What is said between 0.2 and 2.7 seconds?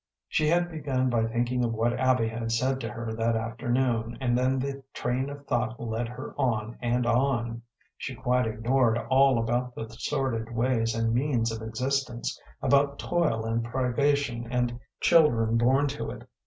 She had begun by thinking of what Abby had